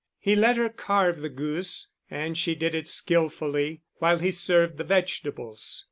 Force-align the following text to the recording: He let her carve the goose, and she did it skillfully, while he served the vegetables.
He 0.17 0.35
let 0.35 0.57
her 0.57 0.69
carve 0.69 1.19
the 1.19 1.29
goose, 1.29 1.89
and 2.09 2.35
she 2.35 2.55
did 2.55 2.73
it 2.73 2.89
skillfully, 2.89 3.83
while 3.99 4.17
he 4.17 4.31
served 4.31 4.77
the 4.77 4.83
vegetables. 4.83 5.79